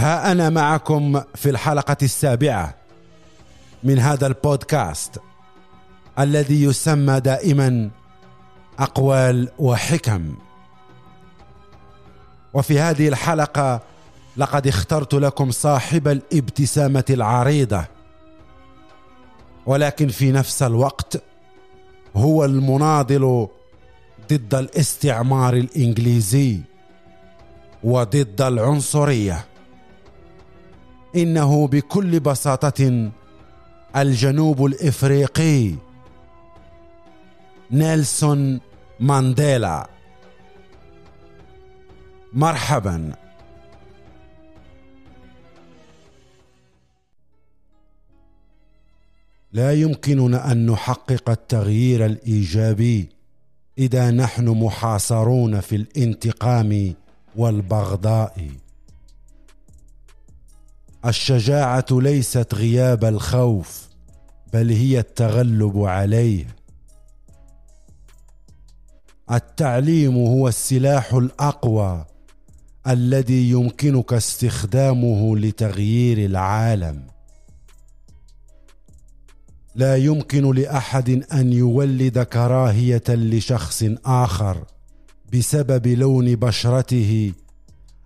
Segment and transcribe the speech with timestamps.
[0.00, 2.74] ها أنا معكم في الحلقة السابعة
[3.84, 5.18] من هذا البودكاست
[6.18, 7.90] الذي يسمى دائما
[8.78, 10.34] أقوال وحكم.
[12.54, 13.80] وفي هذه الحلقة
[14.36, 17.84] لقد اخترت لكم صاحب الابتسامة العريضة
[19.66, 21.22] ولكن في نفس الوقت
[22.16, 23.48] هو المناضل
[24.32, 26.60] ضد الاستعمار الإنجليزي
[27.84, 29.49] وضد العنصرية.
[31.16, 33.10] إنه بكل بساطة
[33.96, 35.74] الجنوب الإفريقي.
[37.70, 38.60] نيلسون
[39.00, 39.90] مانديلا.
[42.32, 43.12] مرحبا.
[49.52, 53.08] لا يمكننا أن نحقق التغيير الإيجابي
[53.78, 56.94] إذا نحن محاصرون في الانتقام
[57.36, 58.50] والبغضاء.
[61.06, 63.88] الشجاعة ليست غياب الخوف
[64.52, 66.46] بل هي التغلب عليه.
[69.32, 72.04] التعليم هو السلاح الأقوى
[72.86, 77.02] الذي يمكنك استخدامه لتغيير العالم.
[79.74, 84.64] لا يمكن لأحد أن يولد كراهية لشخص آخر
[85.32, 87.32] بسبب لون بشرته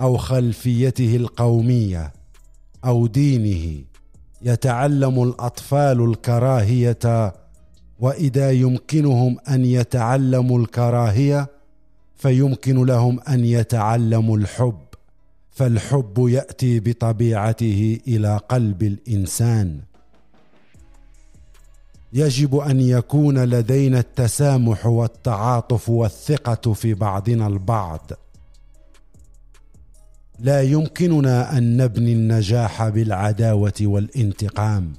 [0.00, 2.15] أو خلفيته القومية.
[2.86, 3.84] أو دينه.
[4.42, 7.34] يتعلم الأطفال الكراهية
[8.00, 11.48] وإذا يمكنهم أن يتعلموا الكراهية
[12.16, 14.78] فيمكن لهم أن يتعلموا الحب.
[15.50, 19.80] فالحب يأتي بطبيعته إلى قلب الإنسان.
[22.12, 28.10] يجب أن يكون لدينا التسامح والتعاطف والثقة في بعضنا البعض.
[30.38, 34.92] لا يمكننا أن نبني النجاح بالعداوة والانتقام.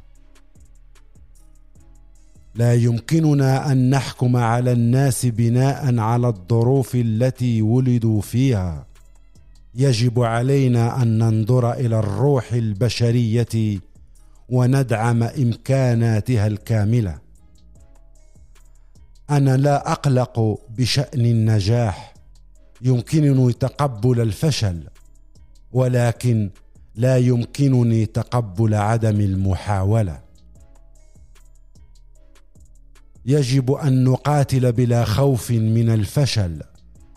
[2.56, 8.88] لا يمكننا أن نحكم على الناس بناء على الظروف التي ولدوا فيها.
[9.76, 13.80] يجب علينا أن ننظر إلى الروح البشرية
[14.50, 17.18] وندعم إمكاناتها الكاملة.
[19.30, 22.14] أنا لا أقلق بشأن النجاح.
[22.82, 24.84] يمكنني تقبل الفشل.
[25.72, 26.50] ولكن
[26.96, 30.20] لا يمكنني تقبل عدم المحاولة.
[33.26, 36.62] يجب أن نقاتل بلا خوف من الفشل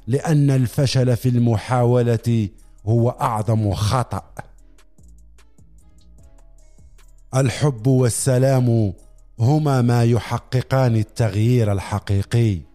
[0.07, 2.49] لأن الفشل في المحاولة
[2.87, 4.25] هو أعظم خطأ.
[7.37, 8.93] الحب والسلام
[9.39, 12.70] هما ما يحققان التغيير الحقيقي.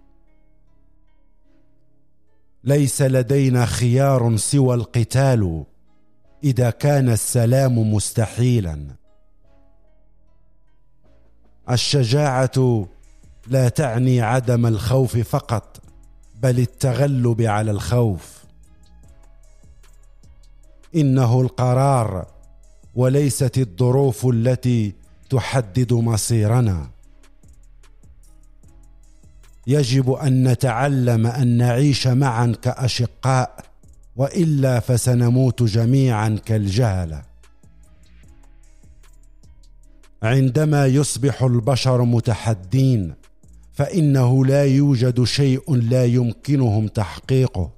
[2.65, 5.63] ليس لدينا خيار سوى القتال
[6.43, 8.87] إذا كان السلام مستحيلا.
[11.69, 12.87] الشجاعة
[13.47, 15.81] لا تعني عدم الخوف فقط
[16.41, 18.43] بل التغلب على الخوف.
[20.95, 22.27] إنه القرار
[22.95, 24.93] وليست الظروف التي
[25.29, 26.94] تحدد مصيرنا.
[29.67, 33.65] يجب أن نتعلم أن نعيش معا كأشقاء
[34.15, 37.21] وإلا فسنموت جميعا كالجهله
[40.23, 43.13] عندما يصبح البشر متحدين
[43.73, 47.71] فإنه لا يوجد شيء لا يمكنهم تحقيقه.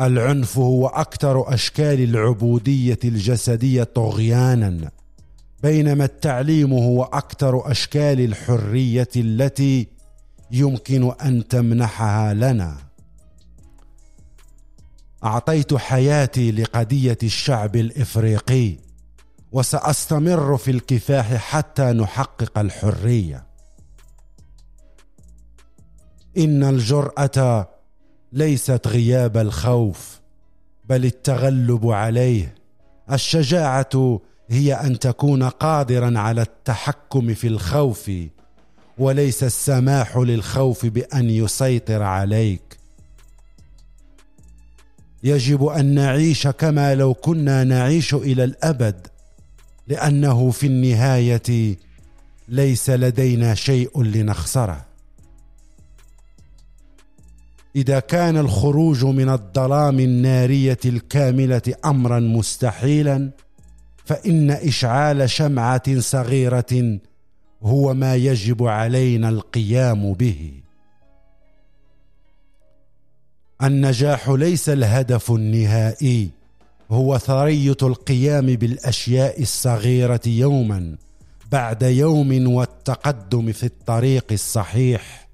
[0.00, 4.90] العنف هو أكثر أشكال العبودية الجسدية طغيانا.
[5.62, 9.88] بينما التعليم هو أكثر أشكال الحرية التي
[10.50, 12.76] يمكن أن تمنحها لنا.
[15.24, 18.76] أعطيت حياتي لقضية الشعب الإفريقي
[19.52, 23.46] وسأستمر في الكفاح حتى نحقق الحرية.
[26.38, 27.68] إن الجرأة
[28.32, 30.20] ليست غياب الخوف
[30.84, 32.54] بل التغلب عليه.
[33.12, 34.20] الشجاعة
[34.50, 38.10] هي أن تكون قادرا على التحكم في الخوف
[38.98, 42.78] وليس السماح للخوف بأن يسيطر عليك.
[45.22, 49.06] يجب أن نعيش كما لو كنا نعيش إلى الأبد
[49.88, 51.76] لأنه في النهاية
[52.48, 54.86] ليس لدينا شيء لنخسره.
[57.76, 63.30] إذا كان الخروج من الظلام النارية الكاملة امرا مستحيلا
[64.10, 66.98] فإن إشعال شمعة صغيرة
[67.62, 70.52] هو ما يجب علينا القيام به.
[73.62, 76.30] النجاح ليس الهدف النهائي
[76.90, 80.96] هو ثرية القيام بالأشياء الصغيرة يوما
[81.52, 85.28] بعد يوم والتقدم في الطريق الصحيح.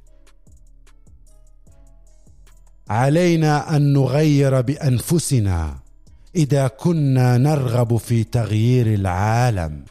[2.88, 5.85] علينا أن نغير بأنفسنا
[6.36, 9.84] إذا كنا نرغب في تغيير العالم.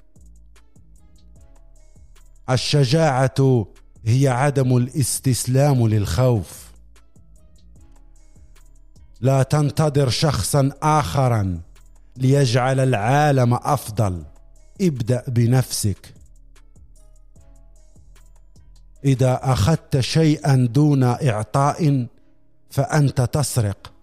[2.49, 3.65] الشجاعة
[4.05, 6.71] هي عدم الاستسلام للخوف.
[9.21, 11.61] لا تنتظر شخصا اخرا
[12.17, 14.23] ليجعل العالم أفضل.
[14.81, 16.13] ابدأ بنفسك.
[19.05, 22.07] إذا أخذت شيئا دون إعطاء
[22.69, 23.94] فأنت تسرق.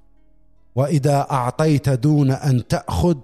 [0.75, 3.19] وإذا أعطيت دون أن تأخذ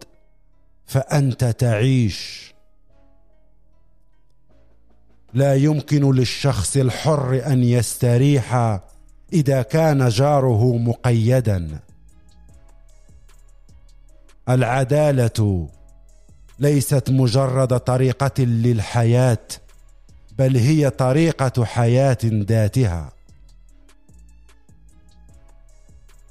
[0.87, 2.49] فأنت تعيش.
[5.35, 8.81] لا يمكن للشخص الحر أن يستريح
[9.33, 11.79] إذا كان جاره مقيدا.
[14.49, 15.69] العدالة
[16.59, 19.39] ليست مجرد طريقة للحياة
[20.39, 23.18] بل هي طريقة حياة ذاتها.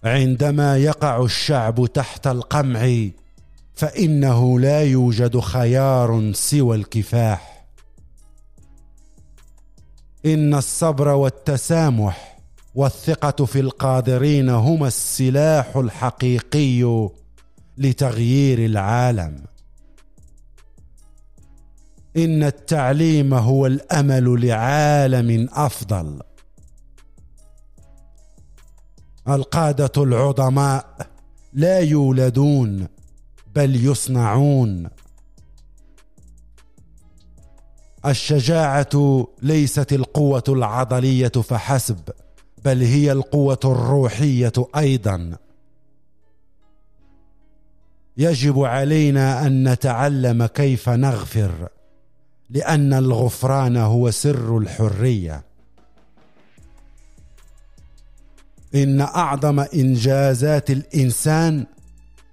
[0.04, 3.10] عندما يقع الشعب تحت القمع
[3.76, 7.66] فإنه لا يوجد خيار سوى الكفاح.
[10.26, 12.38] إن الصبر والتسامح
[12.76, 17.10] والثقة في القادرين هما السلاح الحقيقي
[17.78, 19.44] لتغيير العالم.
[22.18, 26.20] إن التعليم هو الأمل لعالم أفضل.
[29.29, 31.07] القادة العظماء
[31.53, 32.88] لا يولدون
[33.56, 34.89] بل يصنعون.
[38.06, 42.00] الشجاعة ليست القوة العضلية فحسب
[42.65, 45.38] بل هي القوة الروحية أيضا.
[48.18, 51.69] يجب علينا أن نتعلم كيف نغفر
[52.50, 55.44] لأن الغفران هو سر الحرية.
[58.83, 61.65] إن أعظم إنجازات الإنسان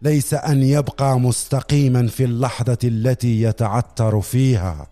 [0.02, 4.87] ليس أن يبقى مستقيما في اللحظة التي يتعثر فيها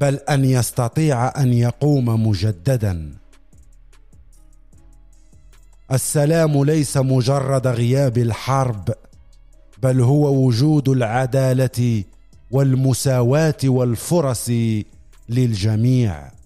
[0.00, 3.12] بل أن يستطيع أن يقوم مجددا.
[5.92, 8.88] السلام ليس مجرد غياب الحرب
[9.82, 12.04] بل هو وجود العدالة
[12.50, 14.50] والمساواة والفرص
[15.28, 16.41] للجميع.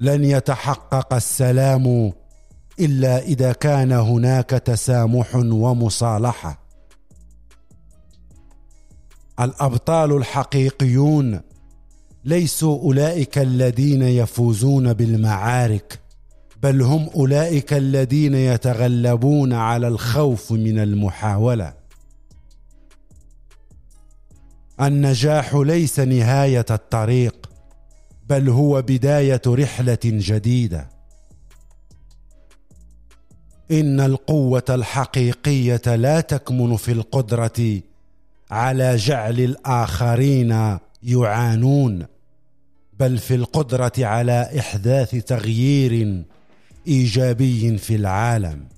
[0.00, 2.12] لن يتحقق السلام
[2.80, 6.60] إلا إذا كان هناك تسامح ومصالحة.
[9.40, 11.40] الأبطال الحقيقيون
[12.24, 16.00] ليسوا أولئك الذين يفوزون بالمعارك
[16.62, 21.74] بل هم أولئك الذين يتغلبون على الخوف من المحاولة.
[24.80, 27.49] النجاح ليس نهاية الطريق.
[28.30, 30.88] بل هو بداية رحلة جديدة.
[33.70, 37.80] إن القوة الحقيقية لا تكمن في القدرة
[38.50, 42.06] على جعل الآخرين يعانون
[43.00, 46.24] بل في القدرة على إحداث تغيير
[46.86, 48.68] إيجابي في العالم.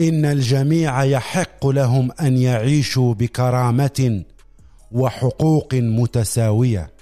[0.00, 4.24] إن الجميع يحق لهم أن يعيشوا بكرامة
[4.92, 6.97] وحقوق متساوية.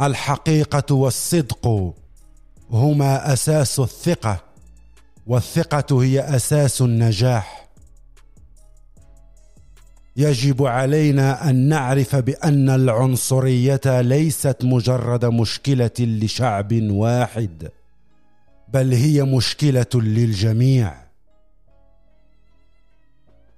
[0.00, 1.94] الحقيقة والصدق
[2.70, 4.40] هما أساس الثقة
[5.26, 7.68] والثقة هي أساس النجاح.
[10.16, 17.70] يجب علينا أن نعرف بأن العنصرية ليست مجرد مشكلة لشعب واحد
[18.68, 20.94] بل هي مشكلة للجميع.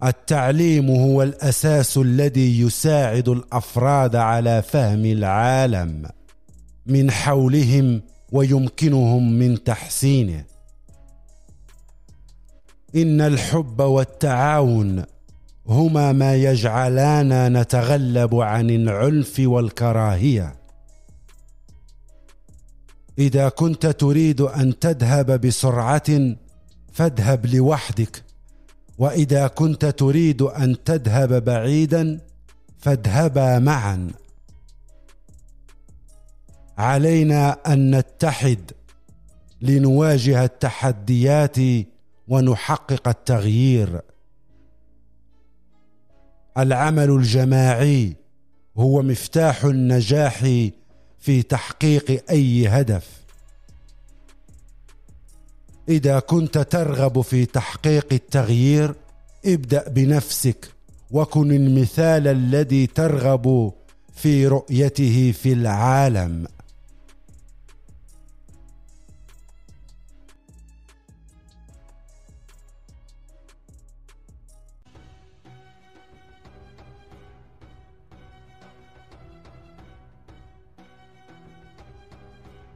[0.05, 6.18] التعليم هو الأساس الذي يساعد الأفراد على فهم العالم.
[6.89, 8.03] من حولهم
[8.33, 10.45] ويمكنهم من تحسينه.
[12.97, 15.05] إن الحب والتعاون
[15.67, 20.55] هما ما يجعلانا نتغلب عن العنف والكراهية.
[23.19, 26.37] إذا كنت تريد أن تذهب بسرعة
[26.93, 28.23] فاذهب لوحدك
[28.99, 32.21] وإذا كنت تريد أن تذهب بعيدا
[32.79, 34.11] فاذهبا معا.
[36.79, 38.71] علينا أن نتحد
[39.63, 41.57] لنواجه التحديات
[42.29, 44.01] ونحقق التغيير.
[46.59, 48.17] العمل الجماعي
[48.77, 50.39] هو مفتاح النجاح
[51.19, 53.09] في تحقيق أي هدف.
[55.89, 58.95] إذا كنت ترغب في تحقيق التغيير
[59.47, 60.71] ابدأ بنفسك
[61.11, 63.73] وكن المثال الذي ترغب
[64.15, 66.47] في رؤيته في العالم.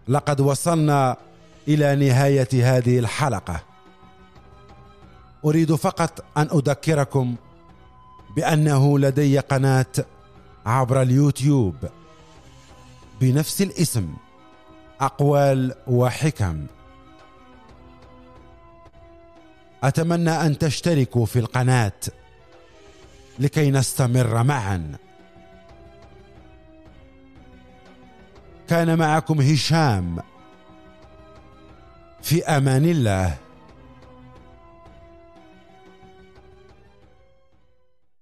[0.09, 1.17] لقد وصلنا
[1.69, 3.61] إلى نهاية هذه الحلقة.
[5.45, 7.35] أريد فقط أن أذكركم
[8.37, 9.87] بأنه لدي قناة
[10.67, 11.75] عبر اليوتيوب.
[13.21, 14.15] بنفس الاسم
[15.01, 16.67] أقوال وحكم.
[19.85, 21.93] أتمنى أن تشتركوا في القناة
[23.39, 24.93] لكي نستمر معا.
[28.73, 30.17] كان معكم هشام
[32.23, 33.35] في أمان الله.